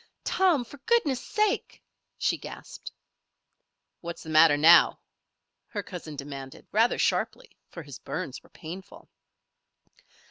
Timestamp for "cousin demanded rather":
5.83-6.97